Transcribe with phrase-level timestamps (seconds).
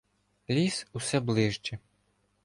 [0.49, 1.79] Ліс усе ближче.